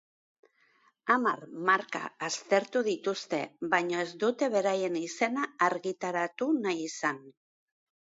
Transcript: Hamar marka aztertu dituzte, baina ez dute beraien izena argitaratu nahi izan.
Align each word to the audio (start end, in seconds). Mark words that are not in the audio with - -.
Hamar 1.15 1.41
marka 1.67 1.99
aztertu 2.27 2.81
dituzte, 2.87 3.41
baina 3.73 3.99
ez 4.05 4.09
dute 4.23 4.49
beraien 4.55 4.97
izena 5.03 5.45
argitaratu 5.67 6.49
nahi 6.65 6.81
izan. 6.87 7.21